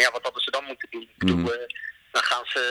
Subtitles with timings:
[0.00, 1.02] Maar ja, wat hadden ze dan moeten doen?
[1.02, 1.48] Ik bedoel, Mhm.
[1.48, 1.66] eh,
[2.12, 2.62] dan gaan ze,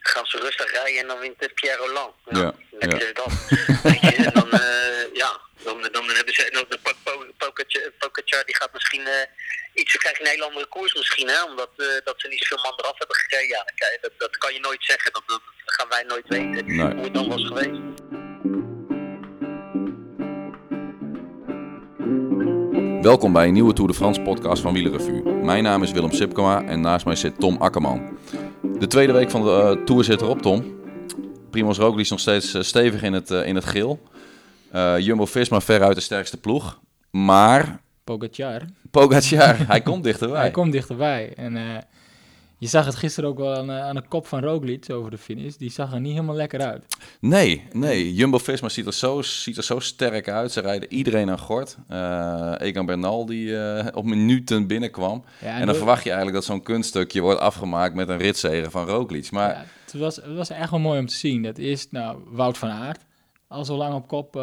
[0.00, 2.14] gaan ze rustig rijden en dan wint Pierre Roland.
[2.30, 3.06] Ja, Ja, lekker ja.
[3.06, 3.32] is dat.
[3.82, 6.48] Weet je, en dan, eh, ja, dan, dan hebben ze...
[6.52, 6.78] Dan, de
[7.98, 9.06] Pogacar- die gaat misschien...
[9.06, 9.26] eh,
[9.74, 11.42] iets, ze krijgen een hele andere koers misschien, hè?
[11.44, 11.70] Omdat
[12.04, 13.48] dat ze niet zoveel man eraf hebben gekregen.
[13.48, 15.12] Ja, kijk, dat, dat kan je nooit zeggen.
[15.12, 16.76] Dat, dat gaan wij nooit weten.
[16.76, 16.94] Nee.
[16.94, 17.91] Hoe het dan was geweest.
[23.22, 25.22] Welkom bij een nieuwe Tour de France podcast van Wielerrevue.
[25.22, 28.18] Mijn naam is Willem Sipkema en naast mij zit Tom Akkerman.
[28.78, 30.64] De tweede week van de eh, Tour zit erop, Tom.
[31.50, 34.02] Primoz Roglic is nog steeds eh, stevig in het, eh, in het geel.
[34.98, 36.80] Jumbo-Visma veruit de sterkste ploeg.
[37.10, 38.62] Maar Pogacar.
[38.90, 40.40] Pogacar, hij komt dichterbij.
[40.40, 41.32] Hij komt dichterbij.
[41.36, 41.84] En
[42.62, 45.18] je zag het gisteren ook wel aan, eh, aan de kop van Roglic over de
[45.18, 45.54] finish.
[45.54, 46.84] Die zag er niet helemaal lekker uit.
[47.20, 48.14] Nee, nee.
[48.14, 50.52] Jumbo-Visma ziet, er zo- ziet er zo sterk uit.
[50.52, 51.76] Ze rijden iedereen aan gort.
[51.88, 55.24] Eh Egan Bernal die eh, op minuten binnenkwam.
[55.40, 58.86] Ja, En dan verwacht je eigenlijk dat zo'n kunststukje wordt afgemaakt met een ritzegen van
[58.86, 59.30] Roglic.
[59.30, 61.42] Maar ja, het, was, het was echt wel mooi om te zien.
[61.42, 63.00] Dat is nou, Wout van Aert.
[63.48, 64.34] Al zo lang op kop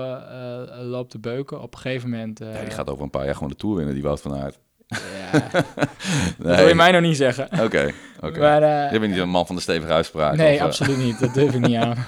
[0.82, 1.62] loopt te beuken.
[1.62, 2.42] Op een gegeven moment...
[2.42, 4.36] eh, ja, die gaat over een paar jaar gewoon de Tour winnen, die Wout van
[4.36, 4.60] Aert.
[4.90, 5.32] Ja,
[6.38, 7.46] dat wil je mij nog niet zeggen.
[7.64, 8.40] Oké, oké.
[8.60, 10.36] Eh, Je bent niet een man van de stevige uitspraak.
[10.36, 11.20] Nee, of, eh, absoluut niet.
[11.20, 12.06] Dat durf ik niet aan.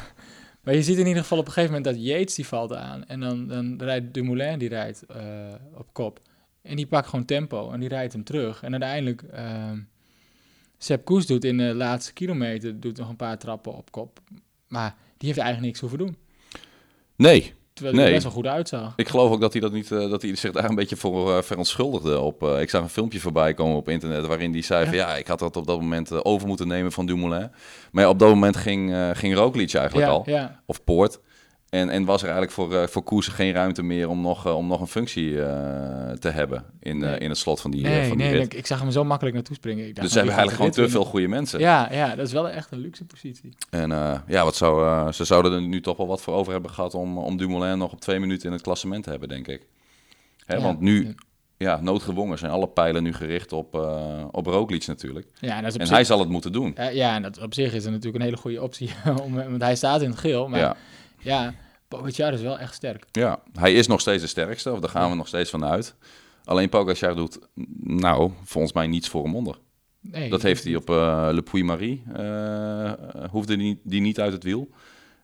[0.63, 3.05] Maar je ziet in ieder geval op een gegeven moment dat Yates die valt aan.
[3.05, 5.21] En dan, dan rijdt Dumoulin die rijdt eh,
[5.73, 6.19] op kop.
[6.61, 8.63] En die pakt gewoon tempo en die rijdt hem terug.
[8.63, 9.77] En uiteindelijk, ehm
[10.77, 14.19] Sepp Koes doet in de laatste kilometer doet nog een paar trappen op kop.
[14.67, 16.17] Maar die heeft eigenlijk niks hoeven doen.
[17.15, 18.19] Nee, Terwijl hij er Nee.
[18.21, 18.93] best wel goed uitzag.
[18.95, 21.35] ik geloof ook dat hij, dat niet, eh, dat hij zich daar een beetje voor
[21.37, 22.19] eh, verontschuldigde.
[22.19, 25.15] Op, eh, ik zag een filmpje voorbij komen op internet waarin hij zei van ja,
[25.15, 27.51] ik had dat op dat moment over moeten nemen van Dumoulin.
[27.91, 30.49] Maar ja, op dat moment ging, ging Roglic eigenlijk ja, al.
[30.65, 31.19] of Poort.
[31.71, 34.55] En, en was er eigenlijk voor, eh voor Koers geen ruimte meer om nog, eh,
[34.55, 37.17] om nog een functie eh, te hebben in, Nee.
[37.17, 39.35] in het slot van die, nee, van die nee, ik, ik zag hem zo makkelijk
[39.35, 39.87] naartoe springen.
[39.87, 41.59] Ik dacht, Dus ze hebben eigenlijk gewoon te veel goede mensen.
[41.59, 43.53] Ja, ja, dat is wel echt een luxe positie.
[43.69, 43.89] En
[44.27, 47.17] ja, wat zou, ze zouden er nu toch wel wat voor over hebben gehad om,
[47.17, 49.67] om Dumoulin nog op twee minuten in het klassement te hebben, denk ik.
[50.45, 50.61] Hè, Ja.
[50.61, 51.15] Want nu,
[51.57, 55.27] ja, noodgedwongen zijn alle pijlen nu gericht op, eh op Roglic natuurlijk.
[55.39, 56.73] Ja, en dat is op En zich- hij zal het moeten doen.
[56.75, 58.89] Ja, ja, en dat op zich is het natuurlijk een hele goede optie.
[59.23, 60.47] om, want hij staat in het geel.
[60.47, 60.75] Maar ja,
[61.21, 61.53] Ja,
[61.87, 63.05] Pogacar is wel echt sterk.
[63.11, 65.95] ja, hij is nog steeds de sterkste, of daar gaan we nog steeds van uit.
[66.43, 67.39] Alleen Pogacar doet,
[67.83, 69.57] nou, volgens mij niets voor hem onder.
[69.99, 72.91] Nee, Dat heeft hij op eh Le Puy-Marie, eh,
[73.29, 74.69] hoefde die, die niet uit het wiel.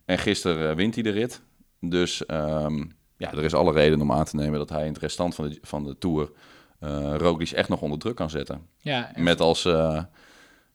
[0.06, 1.42] En gisteren eh, wint hij de rit.
[1.80, 2.78] Dus ehm,
[3.18, 5.50] ja, er is alle reden om aan te nemen dat hij in het restant van
[5.50, 6.32] de, van de Tour
[6.80, 8.62] eh Roglic echt nog onder druk kan zetten.
[8.78, 10.04] Ja, Met als, eh,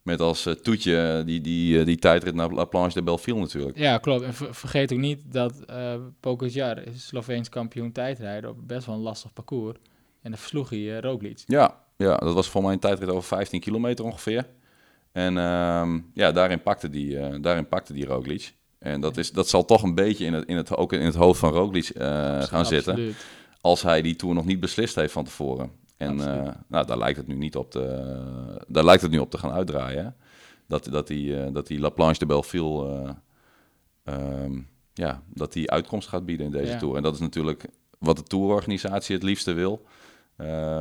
[0.03, 3.79] met als eh, toetje die, die, eh, die tijdrit naar La Planche de Belleville natuurlijk.
[3.79, 4.23] ja, klopt.
[4.23, 8.95] En ver- vergeet ook niet dat eh Pogacar is Sloveens kampioen tijdrijden op best wel
[8.95, 9.79] een lastig parcours.
[10.23, 11.43] En dan versloeg hij eh, Roglic.
[11.47, 14.47] Ja, ja, dat was voor mij een tijdrit over 15 kilometer ongeveer.
[15.13, 18.55] En ehm, ja, daarin pakte die, eh, daarin pakte die Roglic.
[18.79, 21.15] En dat, is, dat zal toch een beetje in het, in het, ook in het
[21.15, 22.93] hoofd van Roglic eh, gaan zitten.
[22.93, 23.25] Absoluut.
[23.61, 25.71] Als hij die Tour nog niet beslist heeft van tevoren.
[26.09, 27.81] En eh, nou, daar lijkt het nu niet op te,
[28.69, 30.05] daar lijkt het nu op te gaan uitdraaien.
[30.05, 30.11] hè.
[30.69, 32.89] Dat, dat, die, eh, dat die La Planche de Belleville,
[34.05, 34.61] eh, ehm,
[34.93, 36.79] ja, dat die uitkomst gaat bieden in deze Ja.
[36.79, 36.97] Tour.
[36.97, 37.69] En dat is natuurlijk
[37.99, 39.85] wat de Tourorganisatie het liefste wil.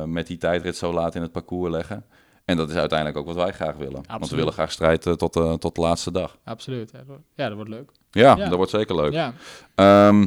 [0.06, 2.04] met die tijdrit zo laat in het parcours leggen.
[2.44, 4.02] En dat is uiteindelijk ook wat wij graag willen.
[4.08, 6.38] Want we willen graag strijd eh, tot, tot de laatste dag.
[6.44, 6.90] Absoluut.
[7.34, 7.90] Ja, dat wordt- leuk.
[8.10, 8.48] Ja, Ja.
[8.48, 9.12] dat wordt zeker leuk.
[9.12, 9.32] Ja,
[9.74, 10.26] Ehm,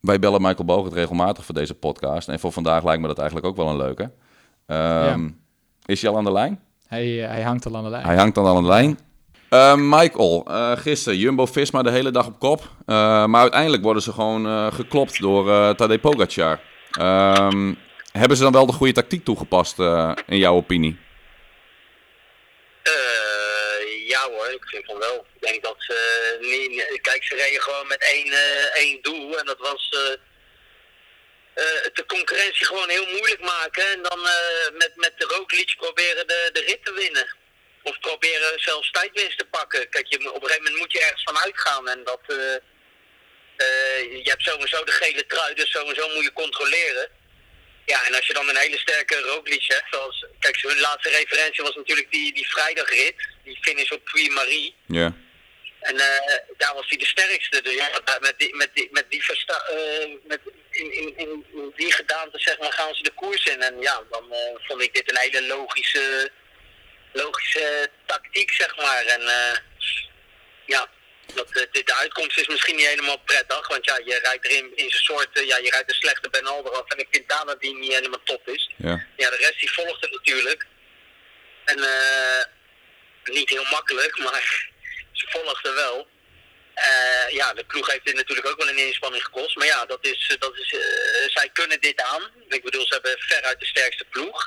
[0.00, 2.28] wij bellen Michael Bogert regelmatig voor deze podcast.
[2.28, 4.10] En voor vandaag lijkt me dat eigenlijk ook wel een leuke.
[4.66, 5.28] Ehm,
[5.86, 6.60] Is hij al aan de lijn?
[6.86, 8.04] hij, eh, hij hangt al aan de lijn.
[8.06, 8.98] Hij hangt dan aan de lijn.
[9.48, 12.60] Ehm, Michael, eh, gisteren Jumbo-Visma de hele dag op kop.
[12.86, 16.60] Eh, maar uiteindelijk worden ze gewoon eh, geklopt door eh Tadej Pogacar.
[16.90, 17.74] Ehm,
[18.12, 20.98] hebben ze dan wel de goede tactiek toegepast, eh, in jouw opinie?
[22.82, 25.24] Eh, ja hoor, ik vind van wel.
[25.50, 25.98] Denk dat ze
[26.40, 27.00] niet.
[27.00, 29.38] Kijk, ze reden gewoon met één, eh, één doel.
[29.38, 30.12] En dat was eh,
[31.54, 33.86] eh, de concurrentie gewoon heel moeilijk maken.
[33.86, 34.20] En dan
[34.72, 37.36] met, met de Roglic proberen de, de rit te winnen.
[37.82, 39.88] Of proberen zelfs tijdwinst te pakken.
[39.88, 41.88] Kijk, je, op een gegeven moment moet je ergens van uitgaan.
[41.88, 42.20] En dat.
[44.24, 47.08] je hebt sowieso de gele trui, dus sowieso moet je controleren.
[47.84, 50.26] Ja, en als je dan een hele sterke Roglic hebt, zoals...
[50.38, 53.16] Kijk, hun laatste referentie was natuurlijk die, die vrijdagrit.
[53.44, 54.74] Die finish op Puy-Marie.
[54.86, 55.14] Ja.
[55.80, 57.62] En eh, daar was hij de sterkste.
[57.62, 57.90] Dus ja,
[58.20, 60.40] met die, met die, met die, versta eh, met,
[60.70, 63.62] in, in, in die gedaante zeg maar, gaan ze de koers in.
[63.62, 66.30] En ja, dan eh, vond ik dit een hele logische,
[67.12, 69.04] logische tactiek, zeg maar.
[69.04, 69.56] En eh,
[70.66, 70.88] ja,
[71.34, 73.68] dat, de, de uitkomst is misschien niet helemaal prettig.
[73.68, 76.72] Want ja, je rijdt erin in zijn soort, ja, je rijdt een slechte Ben Alder
[76.72, 76.88] af.
[76.88, 78.70] En ik vind daarna die niet helemaal top is.
[78.76, 79.06] Ja.
[79.16, 80.66] Ja, de rest die volgde natuurlijk.
[81.64, 81.78] En
[83.24, 84.68] niet heel makkelijk, maar
[85.18, 86.08] ze volgde wel.
[86.78, 89.56] Uh, ja, de ploeg heeft dit natuurlijk ook wel een inspanning gekost.
[89.56, 90.80] Maar ja, dat is, dat is, uh,
[91.26, 92.30] zij kunnen dit aan.
[92.48, 94.42] Ik bedoel, ze hebben veruit de sterkste ploeg.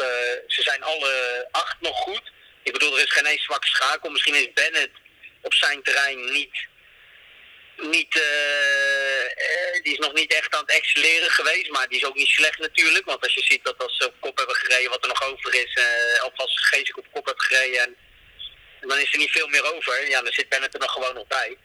[0.48, 2.32] Ze zijn alle acht nog goed.
[2.64, 4.10] Ik bedoel, er is geen één zwak schakel.
[4.10, 4.92] Misschien is Bennett
[5.42, 6.68] op zijn terrein niet.
[7.78, 8.14] niet
[9.84, 11.70] die is nog niet echt aan het excelleren geweest.
[11.70, 13.06] Maar die is ook niet slecht natuurlijk.
[13.06, 15.54] Want als je ziet dat als ze op kop hebben gereden, wat er nog over
[15.54, 15.78] is.
[16.36, 17.80] als Geesik op kop heeft gereden.
[17.80, 18.11] En, en
[18.88, 20.10] dan is er niet veel meer over.
[20.10, 21.58] Ja, dan zit Bennett er nog gewoon nog bij.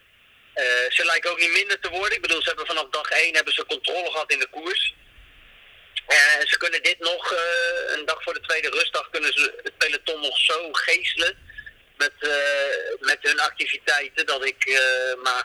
[0.54, 2.14] Uh, ze lijken ook niet minder te worden.
[2.14, 4.94] Ik bedoel, ze hebben vanaf dag 1 hebben ze controle gehad in de koers.
[6.08, 7.38] Uh, ze kunnen dit nog, uh,
[7.96, 11.38] een dag voor de tweede rustdag, kunnen ze het peloton nog zo geestelen
[11.96, 12.12] met,
[13.00, 14.26] met hun activiteiten.
[14.26, 14.80] Dat ik,
[15.22, 15.44] maar,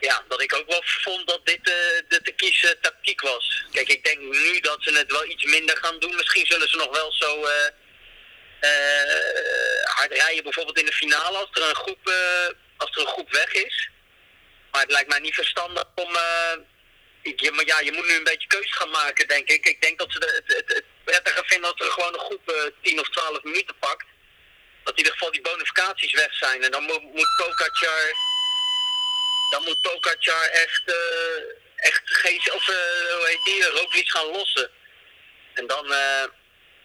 [0.00, 3.64] ja, dat ik ook wel vond dat dit de te kiezen tactiek was.
[3.72, 6.16] Kijk, ik denk nu dat ze het wel iets minder gaan doen.
[6.16, 7.46] Misschien zullen ze nog wel zo
[9.82, 12.12] hard rijden, bijvoorbeeld in de finale, als er een groep,
[12.76, 13.90] als er een groep weg is.
[14.72, 16.10] Maar het lijkt mij niet verstandig om.
[16.14, 16.56] Uh,
[17.22, 19.66] je, maar ja, je moet nu een beetje keuze gaan maken, denk ik.
[19.66, 22.50] Ik denk dat ze de, het, het, het prettiger vinden als er gewoon een groep
[22.50, 24.06] uh, 10 of 12 minuten pakt.
[24.84, 26.62] Dat in ieder geval die bonificaties weg zijn.
[26.62, 27.30] En dan moet, moet.
[29.50, 30.82] Dan moet Pogacar echt.
[30.86, 30.94] Uh,
[31.76, 32.40] echt geen.
[32.52, 32.76] Of uh,
[33.16, 33.64] hoe heet die?
[33.64, 34.70] Roglic gaan lossen.
[35.54, 35.86] En dan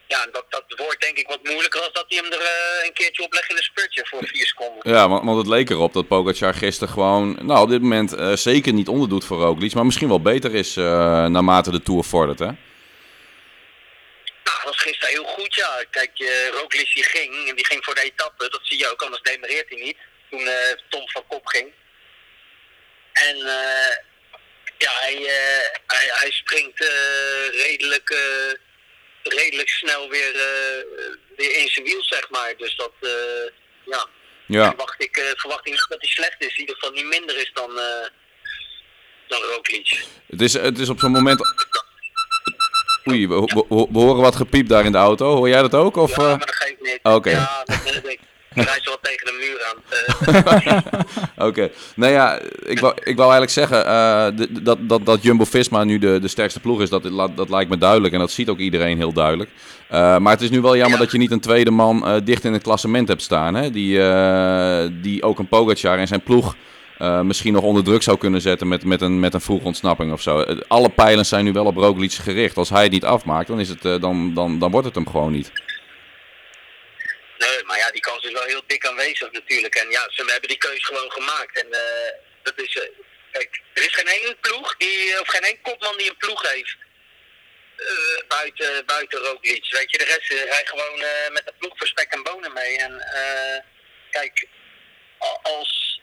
[0.07, 2.93] ja, dat, dat wordt denk ik wat moeilijker als dat hij hem er uh, een
[2.93, 4.91] keertje oplegt in een spurtje voor vier seconden.
[4.93, 8.35] Ja, want, want het leek erop dat Pogacar gisteren gewoon, nou op dit moment uh,
[8.35, 10.85] zeker niet onderdoet voor Roglic, maar misschien wel beter is uh,
[11.25, 12.45] naarmate de Tour vordert, hè?
[12.45, 12.57] Nou,
[14.43, 15.83] dat was gisteren heel goed, ja.
[15.89, 16.11] Kijk,
[16.51, 19.69] Roglic die ging, en die ging voor de etappe, dat zie je ook, anders demereert
[19.69, 19.97] hij niet.
[20.29, 20.49] Toen
[20.89, 21.73] Tom van kop ging.
[23.13, 23.37] En
[24.77, 25.15] ja, hij,
[25.87, 26.79] hij, hij springt
[27.51, 28.15] redelijk
[29.27, 32.53] redelijk snel weer, uh, weer in zijn wiel, zeg maar.
[32.57, 33.11] Dus dat, uh,
[33.85, 34.07] ja.
[34.47, 34.67] ja.
[34.67, 36.53] Verwacht, ik, uh, verwacht ik niet dat hij slecht is.
[36.53, 37.71] In ieder geval niet minder is dan,
[39.27, 40.05] dan Roglic.
[40.27, 41.41] Het is, het is op zo'n moment...
[43.09, 45.35] Oei, we, we, we, horen wat gepiept daar in de auto.
[45.35, 45.95] Hoor jij dat ook?
[45.95, 46.99] Of, ja, maar dat geeft niet.
[47.03, 47.15] Oké.
[47.15, 47.33] Okay.
[47.33, 48.19] Ja, dat, ik,
[48.65, 49.75] hij zo wat tegen de muur aan.
[51.47, 51.47] Oké.
[51.47, 51.71] Okay.
[51.95, 56.19] Nou ja, ik wou, ik wou eigenlijk zeggen uh, dat, dat, dat Jumbo-Visma nu de,
[56.19, 57.03] de sterkste ploeg is, dat,
[57.35, 58.13] dat lijkt me duidelijk.
[58.13, 59.49] En dat ziet ook iedereen heel duidelijk.
[59.91, 61.03] Uh, maar het is nu wel jammer ja.
[61.03, 63.55] dat je niet een tweede man uh, dicht in het klassement hebt staan.
[63.55, 63.71] Hè?
[63.71, 63.99] Die,
[65.01, 66.55] die ook een Pogacar en zijn ploeg
[67.23, 70.21] misschien nog onder druk zou kunnen zetten met, met, een, met een vroege ontsnapping of
[70.21, 70.45] zo.
[70.67, 72.57] Alle pijlen zijn nu wel op Roglic gericht.
[72.57, 75.31] Als hij het niet afmaakt, dan, is het, dan, dan, dan wordt het hem gewoon
[75.31, 75.51] niet.
[77.67, 79.75] Maar ja, die kans is wel heel dik aanwezig natuurlijk.
[79.75, 81.61] En ja, ze hebben die keuze gewoon gemaakt.
[81.61, 82.11] En uh,
[82.43, 82.83] dat is, uh,
[83.31, 86.77] kijk, er is geen één ploeg, die, of geen één kopman die een ploeg heeft.
[87.77, 89.71] Uh, buiten, buiten Roglic.
[89.71, 90.99] Weet je, de rest rijdt gewoon
[91.31, 92.77] met de ploeg voor spek en bonen mee.
[92.77, 93.05] En
[94.11, 94.47] kijk,
[95.41, 96.01] als,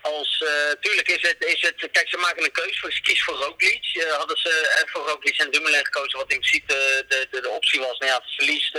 [0.00, 0.44] als
[0.80, 4.04] tuurlijk is het, is het, kijk ze maken een keuze, voor, ze kiezen voor Roglic.
[4.16, 7.80] Hadden ze uh, voor Roglic en Dumoulin gekozen, wat in principe de, de, de, optie
[7.80, 7.98] was.
[7.98, 8.78] Nou ja, verliest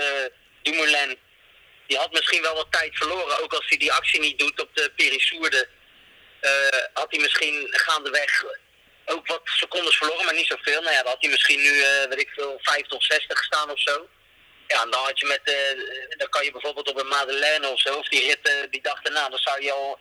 [0.62, 1.18] Dumoulin,
[1.88, 3.44] die had misschien wel wat tijd verloren.
[3.44, 5.68] Ook als hij die actie niet doet op de Perisourde,
[6.42, 8.44] uh, had hij misschien gaandeweg
[9.06, 10.82] ook wat secondes verloren, maar niet zoveel.
[10.82, 13.72] Nou ja, dan had hij misschien nu, uh, weet ik veel, 50 of 60 gestaan
[13.72, 14.08] of zo.
[14.68, 17.80] Ja, en dan had je met, uh, dan kan je bijvoorbeeld op een Madeleine of
[17.80, 20.00] zo, of die rit die dag daarna, dan zou je al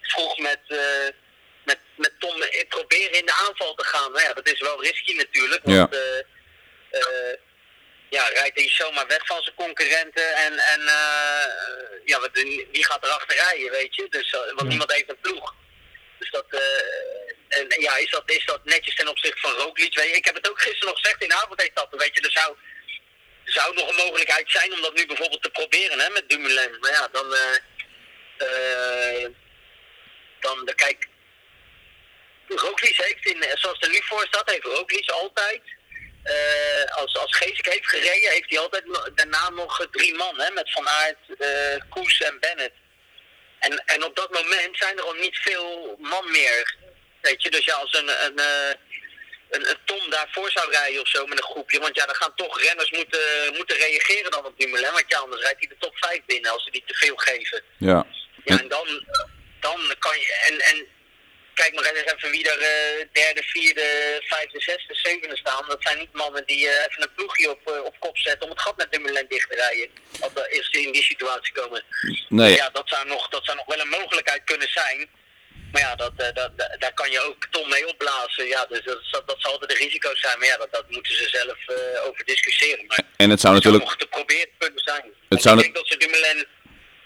[0.00, 0.60] vroeg met,
[1.64, 4.12] met, met Tom proberen in de aanval te gaan.
[4.12, 6.00] Nou ja, dat is wel risky natuurlijk, want ja
[8.16, 11.44] ja, rijdt hij zomaar weg van zijn concurrenten en, en uh,
[12.04, 12.20] ja,
[12.72, 14.06] wie gaat erachter rijden, weet je?
[14.08, 15.54] Dus, uh, want niemand heeft een ploeg.
[16.18, 19.94] Dus dat, uh, en, ja, is dat, is dat netjes ten opzichte van Roglic?
[19.94, 20.16] Weet je?
[20.16, 22.56] Ik heb het ook gisteren nog gezegd in de avondetappe, weet je, er zou,
[23.44, 26.76] er zou nog een mogelijkheid zijn om dat nu bijvoorbeeld te proberen hè, met Dumoulin.
[26.80, 27.36] Maar ja, dan,
[30.40, 31.08] dan, de, kijk,
[32.48, 35.62] Roglic heeft, in, zoals er nu voor staat, heeft Roglic altijd
[36.24, 40.72] uh, als, als Geesik heeft gereden, heeft hij altijd daarna nog drie man, hè, met
[40.72, 42.74] Van Aert, uh, Koes en Bennett.
[43.58, 46.76] En, en op dat moment zijn er al niet veel man meer.
[47.20, 48.68] Weet je, dus ja, als een, een, uh,
[49.50, 51.80] een, een Tom daarvoor zou rijden of zo met een groepje.
[51.80, 53.20] Want ja, dan gaan toch renners moeten,
[53.56, 54.92] moeten reageren dan op Dumoulin.
[54.92, 57.62] Want ja, anders rijdt hij de top 5 binnen als ze die te veel geven.
[57.78, 58.06] Ja.
[58.44, 58.86] Ja, en dan,
[59.60, 60.40] dan kan je.
[60.48, 60.86] En, en
[61.62, 63.86] kijk maar eens even wie er uh, derde, vierde,
[64.32, 65.64] vijfde, zesde, zevende staan.
[65.68, 68.50] Dat zijn niet mannen die uh, even een ploegje op, uh, op kop zetten om
[68.50, 69.88] het gat met Dumoulin dicht te rijden.
[70.20, 71.84] Als we in die situatie komen.
[72.28, 72.54] Nee.
[72.54, 75.08] Ja, dat zou, nog, dat zou nog wel een mogelijkheid kunnen zijn.
[75.72, 78.46] Maar ja, dat, dat, daar kan je ook tom mee opblazen.
[78.46, 80.38] Ja, dus dat, dat, dat zal altijd de risico's zijn.
[80.38, 81.58] Maar ja, dat, dat moeten ze zelf
[82.06, 82.86] over discussiëren.
[82.86, 83.84] Maar en het zou natuurlijk...
[83.84, 85.04] Het geprobeerd kunnen zijn.
[85.28, 86.46] Het zou ik denk dat ze Dumoulin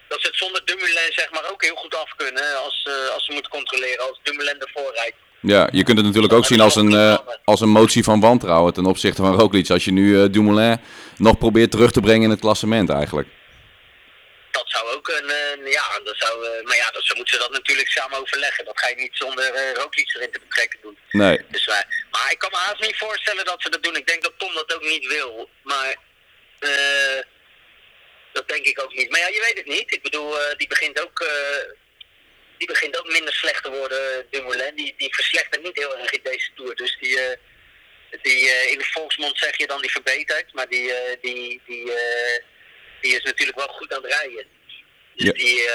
[0.09, 3.25] dat ze het zonder Dumoulin zeg maar ook heel goed af kunnen als, uh, als
[3.25, 5.17] ze moeten controleren, als Dumoulin ervoor rijdt.
[5.41, 8.73] Ja, je kunt het natuurlijk ook zien als een, uh, als een motie van wantrouwen
[8.73, 9.71] ten opzichte van Roglic.
[9.71, 10.81] Als je nu uh, Dumoulin
[11.17, 13.29] nog probeert terug te brengen in het klassement eigenlijk.
[14.51, 15.27] Dat zou ook een,
[15.71, 18.65] ja, dat zou, maar ja, dat, zo moeten ze dat natuurlijk samen overleggen.
[18.65, 20.99] Dat ga je niet zonder uh, Roglic erin te betrekken doen.
[21.11, 21.41] Nee.
[21.49, 21.67] Dus,
[22.11, 23.97] maar ik kan me haast niet voorstellen dat ze dat doen.
[23.97, 25.49] Ik denk dat Tom dat ook niet wil.
[25.63, 25.97] Maar
[28.37, 29.11] dat denk ik ook niet.
[29.11, 29.93] Maar ja, je weet het niet.
[29.93, 31.25] Ik bedoel, die begint ook
[32.59, 34.75] die begint ook minder slecht te worden, Dumoulin.
[34.75, 36.75] Die, die verslechtert niet heel erg in deze Tour.
[36.75, 37.37] Dus die, uh,
[38.23, 40.53] die uh, in de volksmond zeg je dan die verbetert.
[40.53, 41.93] Maar die, uh, die, die,
[43.01, 44.47] die is natuurlijk wel goed aan het rijden.
[45.15, 45.33] Dus ja.
[45.33, 45.69] die,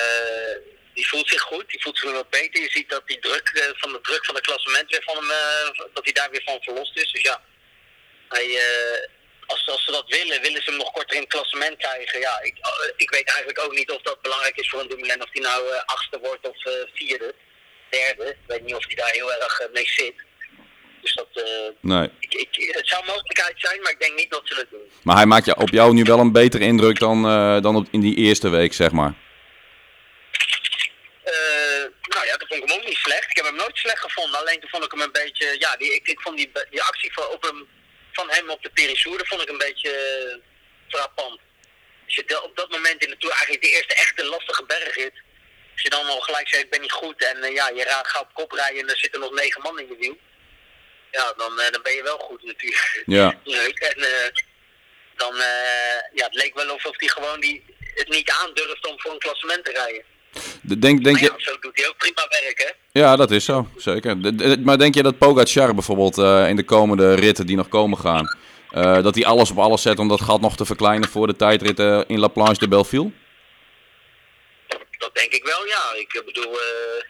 [0.93, 2.61] die voelt zich goed, die voelt zich wat beter.
[2.61, 5.27] Je ziet dat die druk van de druk van het klassement weer van hem,
[5.93, 7.11] dat hij daar weer van verlost is.
[7.11, 7.43] Dus ja,
[8.29, 8.59] hij
[9.51, 12.19] als, als ze dat willen, willen ze hem nog korter in het klassement krijgen.
[12.19, 12.55] Ja, ik,
[12.95, 15.21] ik weet eigenlijk ook niet of dat belangrijk is voor een Dumoulin.
[15.21, 17.35] Of hij nou uh, achtste wordt of uh, vierde,
[17.89, 18.29] derde.
[18.29, 20.13] Ik weet niet of hij daar heel erg mee zit.
[21.01, 21.43] Dus dat,
[21.81, 22.09] nee.
[22.19, 24.91] ik, ik, het zou een mogelijkheid zijn, maar ik denk niet dat ze dat doen.
[25.03, 27.21] Maar hij maakt op jou nu wel een betere indruk dan,
[27.61, 29.13] dan op, in die eerste week, zeg maar.
[32.01, 33.29] nou ja, dat vond ik hem ook niet slecht.
[33.29, 34.39] Ik heb hem nooit slecht gevonden.
[34.39, 35.55] Alleen toen vond ik hem een beetje...
[35.59, 37.67] Ja, die, ik, ik vond die, die actie voor, op hem
[38.11, 40.43] van hem op de Perissour, vond ik een beetje uh,
[40.87, 41.39] frappant.
[42.05, 45.13] Als je op dat moment in de Tour eigenlijk de eerste echte lastige bergrit,
[45.73, 48.21] als je dan al gelijk zegt, ik ben niet goed en uh, ja, je gaat
[48.21, 50.17] op kop rijden en er zitten nog negen man in je wiel.
[51.11, 53.03] Ja, dan, uh, dan ben je wel goed natuurlijk.
[53.05, 53.39] Ja.
[53.43, 53.79] Leuk.
[53.79, 54.33] En
[55.15, 55.35] dan,
[56.13, 59.65] ja, het leek wel alsof hij gewoon die, het niet aandurft om voor een klassement
[59.65, 60.03] te rijden.
[60.61, 61.43] Denk, denk ja, je...
[61.43, 62.99] zo doet hij ook prima werk, hè?
[62.99, 64.17] Ja, dat is zo, zeker.
[64.59, 68.37] Maar denk je dat Pogacar bijvoorbeeld uh, in de komende ritten die nog komen gaan,
[68.71, 71.35] uh, dat hij alles op alles zet om dat gat nog te verkleinen voor de
[71.35, 73.11] tijdritten in La Planche de Belleville?
[74.97, 75.93] Dat denk ik wel, ja.
[75.95, 77.03] Ik bedoel, uh,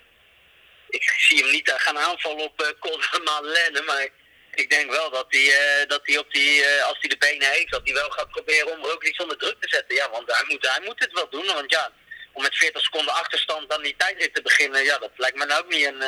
[0.89, 4.07] ik zie hem niet gaan aanvallen op uh, Col Madeleine, maar
[4.53, 7.81] ik denk wel dat hij, dat hij op die, als hij de benen heeft, dat
[7.83, 9.95] hij wel gaat proberen om ook iets onder druk te zetten.
[9.95, 11.91] Ja, want hij moet, hij moet het wel doen, want ja,
[12.33, 15.63] om met 40 seconden achterstand dan die tijdrit te beginnen, ja, dat lijkt me nou
[15.63, 16.03] ook niet een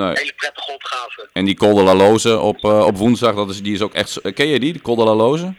[0.00, 1.28] uh, hele prettige opgave.
[1.32, 3.94] En die Col de la Loze op, uh, op woensdag, dat is, die is ook
[3.94, 4.20] echt...
[4.34, 5.54] Ken je die, de Col de la Loze?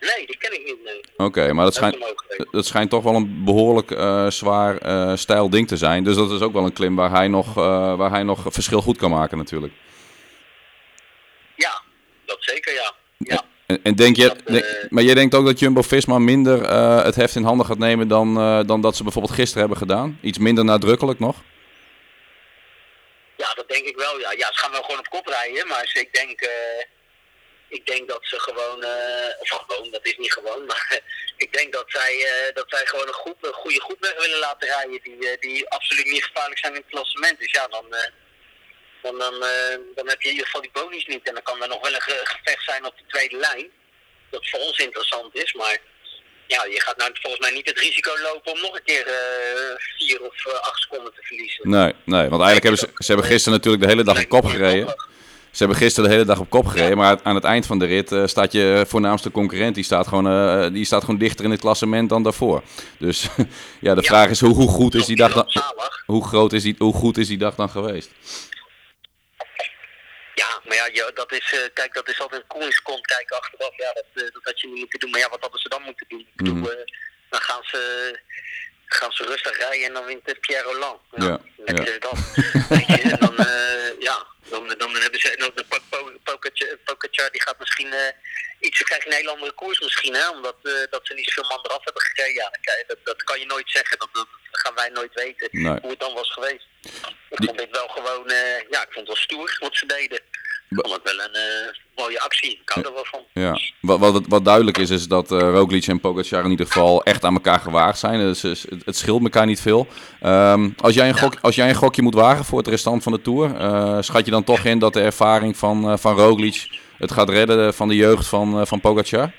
[0.00, 1.00] Nee, die ken ik niet, nee.
[1.16, 3.90] Oké, okay, maar dat, dat schijnt, dat schijnt toch wel een behoorlijk
[4.32, 4.78] zwaar
[5.18, 6.04] stijl ding te zijn.
[6.04, 8.96] Dus dat is ook wel een klim waar hij nog, waar hij nog verschil goed
[8.96, 9.72] kan maken natuurlijk.
[11.56, 11.82] Ja,
[12.24, 12.87] dat zeker, ja.
[13.68, 17.34] En, en denk je, denk, maar jij denkt ook dat Jumbo-Visma minder uh, het heft
[17.34, 20.18] in handen gaat nemen dan, uh, dan dat ze bijvoorbeeld gisteren hebben gedaan?
[20.22, 21.36] Iets minder nadrukkelijk nog?
[23.36, 24.18] Ja, dat denk ik wel.
[24.18, 26.80] Ja, ja ze gaan wel gewoon op kop rijden, maar ik denk, uh,
[27.68, 28.84] ik denk dat ze gewoon,
[29.40, 31.00] of gewoon, dat is niet gewoon, maar
[31.36, 32.12] ik denk dat zij,
[32.54, 36.24] dat zij gewoon een, groep, een goede groep willen laten rijden die, die absoluut niet
[36.24, 37.38] gevaarlijk zijn in het klassement.
[37.38, 37.86] Dus ja, dan
[39.02, 41.28] dan, dan, uh, dan heb je in ieder geval die bonus niet.
[41.28, 43.66] En dan kan er nog wel een gevecht zijn op de tweede lijn.
[44.30, 45.78] Dat voor ons interessant is, maar
[46.48, 49.14] ja, je gaat nou volgens mij niet het risico lopen om nog een keer uh,
[49.96, 51.70] vier of uh, acht seconden te verliezen.
[51.70, 54.44] Nee, nee want eigenlijk hebben ze, ze hebben gisteren natuurlijk de hele dag op kop
[54.44, 54.86] gereden.
[55.50, 57.86] Ze hebben gisteren de hele dag op kop gereden, maar aan het eind van de
[57.86, 59.74] rit uh, staat je voornaamste concurrent.
[59.74, 62.62] Die staat, gewoon, die staat gewoon dichter in het klassement dan daarvoor.
[62.98, 63.28] Dus
[63.80, 65.46] ja, de vraag is hoe, hoe goed is die dag dan,
[66.06, 68.10] hoe, groot is die, hoe goed is die dag dan geweest?
[70.98, 73.76] Ja, dat is, uh, kijk, dat is altijd een komt kijken achteraf.
[73.76, 75.10] Ja, dat, uh, dat had je niet moeten doen.
[75.10, 76.26] Maar ja, wat hadden ze dan moeten doen?
[76.36, 76.64] Mm -hmm.
[76.64, 76.84] uh,
[77.30, 77.80] dan gaan ze,
[78.86, 81.00] gaan ze rustig rijden en dan wint Pierre Roland.
[81.10, 81.98] Ja, ja, ja.
[82.06, 82.16] dan.
[82.86, 83.34] je, dan,
[83.98, 85.64] ja, dan, dan hebben ze, dan, de
[86.84, 87.94] Pogacar die gaat misschien
[88.60, 90.56] iets, ze krijgen een hele andere koers misschien, hè, omdat
[90.90, 92.34] dat ze niet zoveel man eraf hebben gekregen.
[92.34, 92.50] Ja,
[92.86, 95.78] dat, dat kan je nooit zeggen, dat, dat gaan wij nooit weten nee.
[95.80, 96.66] hoe het dan was geweest.
[97.30, 98.24] Ik vond dit wel gewoon,
[98.70, 100.20] ja, ik vond het wel stoer wat ze deden
[100.68, 102.50] vond wel een uh, mooie actie.
[102.50, 103.24] Ik hou er wel van.
[103.32, 103.60] Ja.
[103.80, 107.24] Wat, wat, wat duidelijk is, is dat uh, Roglic en Pogacar in ieder geval echt
[107.24, 108.18] aan elkaar gewaagd zijn.
[108.18, 109.86] Dus, het, het scheelt elkaar niet veel.
[110.22, 113.12] Um, als, jij een gok, als jij een gokje moet wagen voor het restant van
[113.12, 117.12] de Tour, uh, schat je dan toch in dat de ervaring van, van Roglic het
[117.12, 119.32] gaat redden van de jeugd van, van Pogacar?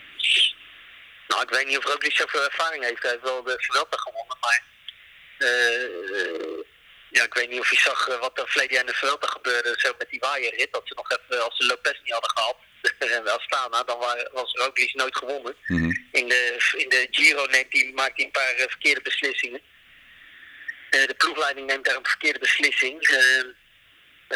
[1.28, 3.02] Nou, ik weet niet of Roglic zoveel ervaring heeft.
[3.02, 4.68] Hij heeft wel de Vuelta gewonnen, maar
[7.10, 9.28] ja, ik weet niet of je zag uh, wat er verleden jaar in de Vuelta
[9.28, 10.74] gebeurde, zo met die waaierrit.
[10.74, 12.58] Dat ze nog even, als ze Lopez niet hadden gehad,
[13.18, 13.98] en Astana, dan
[14.32, 15.56] was Roglic nooit gewonnen.
[15.66, 16.08] Mm -hmm.
[16.12, 19.62] in, de, in de Giro neemt hij, maakt hij een paar uh, verkeerde beslissingen.
[20.90, 23.02] Eh, de ploegleiding neemt daar een verkeerde beslissing.
[23.08, 23.44] Eh,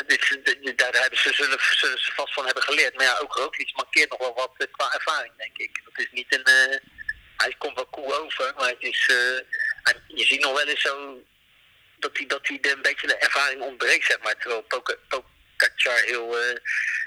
[0.08, 2.96] dit, dit- daar hebben ze, zullen, zullen ze vast van hebben geleerd.
[2.96, 5.82] Maar ja, ook Roglic markeert nog wel wat eh, qua ervaring, denk ik.
[5.92, 6.44] Het is niet een...
[6.44, 6.78] eh,
[7.38, 9.08] hij komt wel cool over, maar het is...
[9.10, 11.24] eh, je ziet nog wel eens zo...
[12.04, 14.38] Dat hij, dat hij een beetje de ervaring ontbreekt, zeg maar.
[14.38, 14.62] Terwijl
[15.08, 16.40] Pogacar heel...
[16.40, 16.56] eh,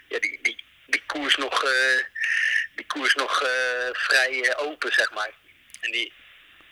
[0.08, 1.64] ja, die, die, die koers nog...
[1.64, 2.00] eh,
[2.74, 5.30] die koers nog eh, vrij open, zeg maar.
[5.80, 6.12] En die,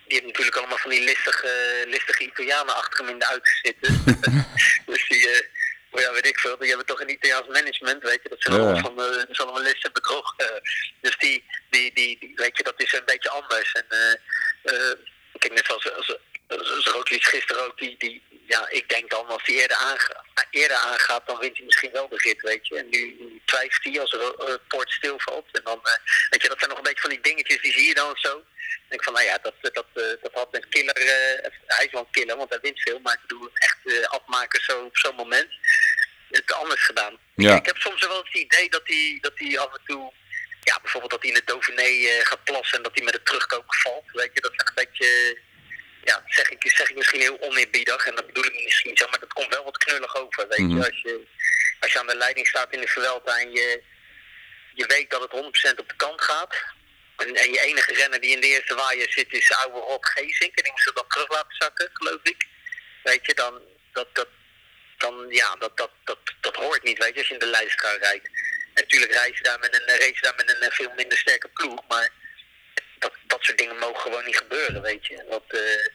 [0.07, 4.03] die heeft natuurlijk allemaal van die listige, listige Italianen achter hem in de auto zitten.
[4.85, 5.47] dus die,
[5.91, 8.29] maar ja, weet ik veel, die hebben toch een Italiaans management, weet je.
[8.29, 8.61] Dat zijn Ja.
[8.61, 10.35] allemaal van, eh, dat is allemaal bedrog.
[11.01, 13.71] dus die, die, die, die, weet je, dat is een beetje anders.
[13.71, 14.19] En
[15.39, 16.17] kijk, net zoals, als,
[17.09, 21.39] gisteren ook, die, die, ja, ik denk dan als hij eerder, aanga, eerder aangaat, dan
[21.39, 22.77] wint hij misschien wel de rit, weet je.
[22.77, 25.47] En nu, nu twijfelt hij als uh, poort stilvalt.
[25.51, 25.93] En dan, eh,
[26.29, 28.37] weet je, dat zijn nog een beetje van die dingetjes, die zie je dan zo.
[28.37, 31.91] Ik denk van, nou ja, dat, dat, eh, dat had een killer, eh, hij is
[31.91, 35.15] wel een killer, want hij wint veel, maar ik bedoel, echt afmaken zo, op zo'n
[35.15, 35.49] moment,
[36.29, 37.17] het anders gedaan.
[37.35, 37.55] Ja.
[37.55, 40.13] Ik heb soms wel het idee dat hij, dat hij af en toe,
[40.61, 43.77] ja, bijvoorbeeld dat hij in de Dauphiné gaat plassen en dat hij met het terugkoken
[43.79, 45.39] valt, weet je, dat zijn een beetje,
[46.05, 49.19] ja, zeg ik, zeg ik misschien heel oneerbiedig en dat bedoel ik misschien zo, maar
[49.19, 50.77] dat komt wel wat knullig over, weet Mhm.
[50.77, 51.27] je, als je,
[51.79, 53.83] als je aan de leiding staat in de Vuelta en je,
[54.73, 56.55] je weet dat het 100% op de kant gaat,
[57.17, 60.55] en, en je enige renner die in de eerste waaier zit is oude Rob Geesink.
[60.55, 62.45] En die moest er dan terug laten zakken, geloof ik.
[63.03, 64.27] Weet je, dan, dat, dat,
[64.97, 67.97] dan, ja, dat, dat, dat, dat hoort niet, weet je, als je in de lijstkar
[67.97, 68.25] rijdt.
[68.25, 71.87] En natuurlijk rijden ze daar met een, race daar met een veel minder sterke ploeg,
[71.87, 72.09] maar
[73.05, 75.25] dat, dat soort dingen mogen gewoon niet gebeuren, weet je.
[75.29, 75.85] Dat, eh,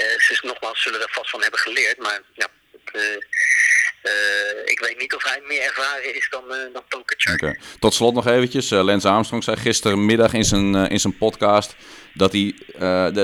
[0.00, 2.94] eh, ze nogmaals zullen er vast van hebben geleerd, maar ja, het,
[4.02, 7.56] eh, ik weet niet of hij meer ervaren is dan, eh dan.
[7.80, 8.70] Tot slot nog eventjes.
[8.70, 11.74] eh, Lance Armstrong zei gistermiddag in zijn, in zijn podcast
[12.14, 12.54] dat, hij,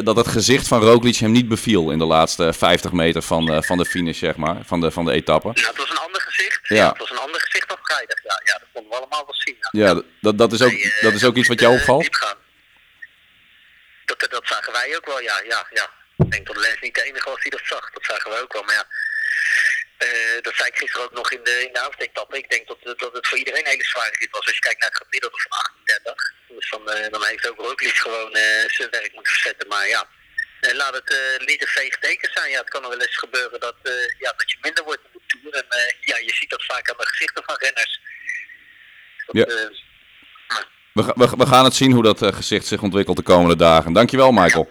[0.03, 3.63] dat het gezicht van Roglic hem niet beviel in de laatste 50 meter van de,
[3.63, 5.51] van de finish, zeg maar, van de, van de etappe.
[5.55, 6.61] Nou, het was een ander gezicht.
[6.69, 6.77] Ja.
[6.77, 6.89] Ja.
[6.89, 8.23] het was een ander gezicht dan vrijdag.
[8.23, 9.57] Ja, ja dat konden we allemaal wel zien.
[9.71, 9.87] Ja.
[9.87, 12.09] Ja, dat, dat, is, ook, Nee, dat is ook iets wat jou opvalt?
[14.23, 15.91] Dat, dat zagen wij ook wel, ja, ja, ja.
[16.17, 17.91] Ik denk dat Lens niet de enige was die dat zag.
[17.91, 18.87] Dat zagen wij ook wel, maar ja.
[19.99, 22.39] eh, dat zei ik gisteren ook nog in de, in de avondetappe.
[22.39, 24.47] Ik denk dat, dat het voor iedereen een hele zware rit was.
[24.47, 26.33] Als je kijkt naar het gemiddelde van 38.
[26.49, 29.69] Dus dan, eh, dan heeft ook Roglic gewoon eh, zijn werk moeten verzetten.
[29.69, 30.09] Maar ja,
[30.73, 32.51] laat het niet een veeg teken zijn.
[32.51, 33.77] Ja, het kan nog wel eens gebeuren dat,
[34.19, 35.55] ja, dat je minder wordt in de Tour.
[35.55, 38.01] En ja, je ziet dat vaak aan de gezichten van renners.
[39.27, 39.81] Dat, Ja.
[40.95, 43.93] We, we, we gaan het zien hoe dat eh, gezicht zich ontwikkelt de komende dagen.
[43.93, 44.69] Dankjewel, Michael.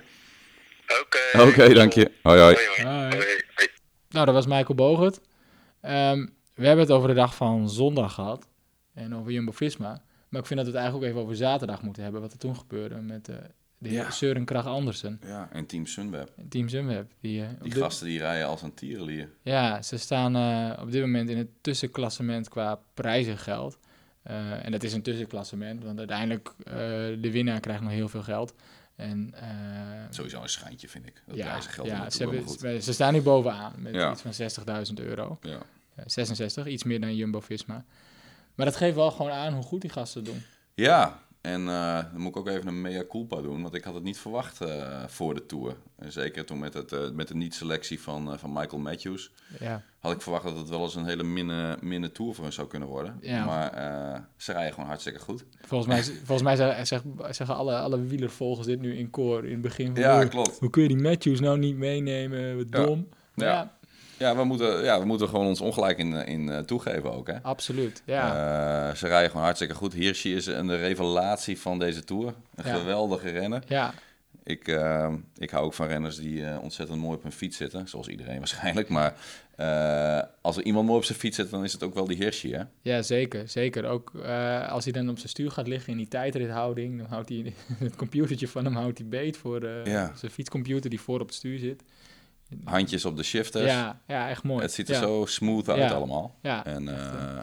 [1.01, 2.11] Oké, Oké, dank je.
[2.23, 2.55] Hoi, hoi.
[2.83, 3.09] Hoi.
[4.09, 5.19] Nou, dat was Michael Bogert.
[5.81, 8.47] Ehm, we hebben het over de dag van zondag gehad.
[8.93, 10.01] En over Jumbo-Visma.
[10.29, 12.21] Maar ik vind dat we het eigenlijk ook even over zaterdag moeten hebben.
[12.21, 13.35] Wat er toen gebeurde met eh,
[13.77, 14.11] de heer Ja.
[14.11, 15.19] Søren Kragh Andersen.
[15.25, 16.29] Ja, en Team Sunweb.
[16.37, 17.11] en Team Sunweb.
[17.21, 19.29] Die, eh, dit- gasten die rijden als een tierenlier.
[19.41, 23.77] Ja, ze staan eh, op dit moment in het tussenklassement qua prijzengeld.
[24.23, 26.73] Eh, en dat is een tussenklassement, want uiteindelijk uh,
[27.21, 28.53] de winnaar krijgt nog heel veel geld.
[28.95, 29.41] En, uh,
[30.09, 31.23] Sowieso een schijntje, vind ik.
[31.25, 32.59] Dat ja, prijzengeld ja ze, hebben, goed.
[32.83, 34.11] ze, staan nu bovenaan met Ja.
[34.11, 35.37] iets van 60.000 euro.
[35.41, 35.59] Ja.
[35.95, 37.85] Eh, 66, iets meer dan Jumbo-Visma.
[38.55, 40.43] Maar dat geeft wel gewoon aan hoe goed die gasten doen.
[40.73, 43.93] Ja, en eh, dan moet ik ook even een mea culpa doen, want ik had
[43.93, 45.75] het niet verwacht eh, voor de Tour.
[45.95, 50.11] En zeker toen met, het, eh, met de niet-selectie van, van Michael Matthews, Ja, had
[50.11, 52.87] ik verwacht dat het wel eens een hele minne, minne Tour voor hen zou kunnen
[52.87, 53.17] worden.
[53.21, 53.45] Ja.
[53.45, 53.71] Maar
[54.37, 55.45] ze rijden gewoon hartstikke goed.
[55.61, 56.55] volgens mij, volgens mij
[57.33, 59.93] zeggen, alle, alle wielervolgers dit nu in koor in het begin.
[59.93, 60.59] Van, Ja, "Oh, klopt.
[60.59, 62.57] Hoe kun je die Matthews nou niet meenemen?
[62.57, 63.07] Wat dom.
[63.35, 63.77] Ja,
[64.21, 67.27] Ja, we moeten, ja, we moeten gewoon ons ongelijk in, eh, in eh, toegeven ook,
[67.27, 67.41] hè.
[67.41, 68.01] absoluut.
[68.05, 68.27] Ja.
[68.89, 69.93] Eh, ze rijden gewoon hartstikke goed.
[69.93, 72.33] Hirschi is een revelatie van deze Tour.
[72.55, 72.75] Een Ja.
[72.77, 73.63] geweldige renner.
[73.67, 73.93] ja,
[74.43, 77.87] Ik, eh, ik hou ook van renners die ontzettend mooi op hun fiets zitten.
[77.87, 78.89] Zoals iedereen waarschijnlijk.
[78.89, 79.13] Maar
[80.41, 82.53] als er iemand mooi op zijn fiets zit, dan is het ook wel die Hirschi,
[82.53, 82.63] hè?
[82.81, 83.47] Ja, zeker.
[83.49, 83.85] Zeker.
[83.85, 84.11] Ook
[84.69, 87.95] als hij dan op zijn stuur gaat liggen in die tijdrithouding, dan houdt hij het
[87.95, 90.11] computertje van hem houdt hij beet voor Ja.
[90.15, 91.83] zijn fietscomputer die voor op het stuur zit.
[92.63, 93.65] Handjes op de shifters.
[93.65, 94.61] Ja, ja, echt mooi.
[94.61, 95.01] Het ziet er ja.
[95.01, 95.89] zo smooth uit Ja.
[95.91, 96.35] allemaal.
[96.41, 97.39] Ja, En eh,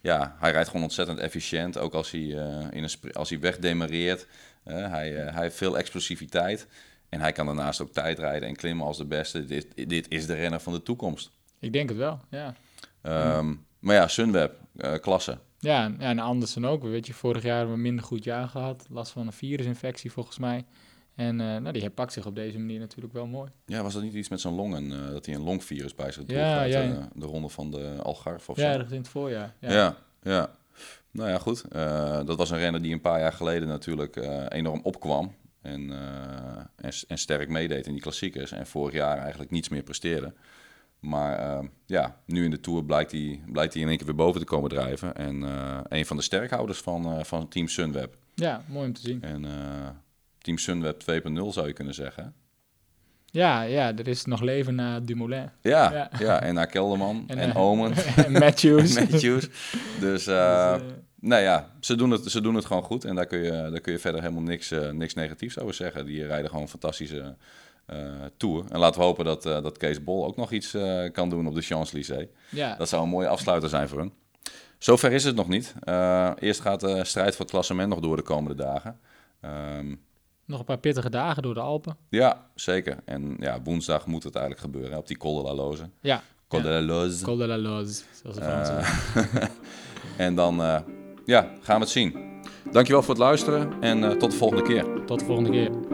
[0.00, 1.78] ja, hij rijdt gewoon ontzettend efficiënt.
[1.78, 4.26] Ook als hij, eh, in een als hij wegdemareert.
[4.64, 6.66] Eh, hij, eh, hij heeft veel explosiviteit.
[7.08, 9.44] En hij kan daarnaast ook tijdrijden en klimmen als de beste.
[9.44, 11.30] Dit, dit is de renner van de toekomst.
[11.58, 12.54] Ik denk het wel, ja.
[13.02, 14.52] Ehm, Maar ja, Sunweb,
[15.00, 15.38] klasse.
[15.58, 16.82] Ja, en- ja, en Andersen ook.
[16.82, 18.86] Weet je, vorig jaar hebben we een minder goed jaar gehad.
[18.90, 20.64] Last van een virusinfectie volgens mij.
[21.14, 23.50] En eh, nou, die herpakt zich op deze manier natuurlijk wel mooi.
[23.66, 24.92] Ja, was dat niet iets met zijn longen?
[24.92, 27.08] eh, dat hij een longvirus bij zich droeg Ja, uit ja, ja.
[27.14, 28.76] de ronde van de Algarve of Ja, zo?
[28.78, 29.54] dat is in het voorjaar.
[29.58, 29.72] Ja.
[29.72, 29.96] Ja.
[30.22, 30.50] ja,
[31.10, 31.64] Nou ja, goed.
[31.68, 34.16] Eh, dat was een renner die een paar jaar geleden natuurlijk
[34.48, 35.34] enorm opkwam.
[35.62, 35.90] En,
[36.76, 38.52] en, en, sterk meedeed in die klassiekers.
[38.52, 40.32] En vorig jaar eigenlijk niets meer presteerde.
[40.98, 44.40] Maar ja, nu in de Tour blijkt hij, blijkt hij in één keer weer boven
[44.40, 45.14] te komen drijven.
[45.14, 45.42] En
[45.88, 48.16] een van de sterkhouders van, van Team Sunweb.
[48.34, 49.22] Ja, mooi om te zien.
[49.22, 49.44] En
[50.42, 52.34] Team Sunweb 2.0 zou je kunnen zeggen.
[53.32, 55.50] Ja, ja, er is nog leven na Dumoulin.
[55.60, 56.42] Ja, ja.
[56.42, 57.92] en naar Kelderman en, en Omen.
[58.26, 58.94] en Matthews.
[59.00, 59.48] Matthews.
[60.00, 60.82] Dus, uh, dus
[61.20, 63.04] nou ja, ze doen, het, ze doen het gewoon goed.
[63.04, 66.06] En daar kun je, daar kun je verder helemaal niks, niks negatiefs over zeggen.
[66.06, 67.36] Die rijden gewoon een fantastische
[68.36, 68.64] tour.
[68.68, 70.76] En laten we hopen dat, dat Kees Bol ook nog iets
[71.12, 72.26] kan doen op de Champs-Élysées.
[72.48, 72.76] Ja.
[72.76, 74.12] Dat zou een mooie afsluiter zijn voor hun.
[74.78, 75.74] Zover is het nog niet.
[76.38, 78.98] eerst gaat de strijd voor het klassement nog door de komende dagen.
[79.78, 80.00] Um,
[80.52, 81.96] nog een paar pittige dagen door de Alpen.
[82.08, 82.98] Ja, zeker.
[83.04, 85.90] En ja, woensdag moet het eigenlijk gebeuren op die Col de la Loze.
[86.00, 86.22] Ja.
[86.48, 87.24] Col de la Loze.
[87.24, 88.78] Col de la Loze, zoals de Fransen
[89.16, 89.44] uh,
[90.26, 90.78] En dan uh,
[91.24, 92.40] ja, gaan we het zien.
[92.70, 95.04] Dankjewel voor het luisteren en uh, tot de volgende keer.
[95.06, 95.91] Tot de volgende keer.